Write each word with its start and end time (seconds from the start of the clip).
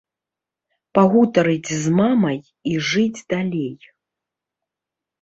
Пагутарыць 0.99 1.69
з 1.83 1.95
мамай 1.99 2.39
і 2.73 2.77
жыць 2.91 3.25
далей. 3.37 3.73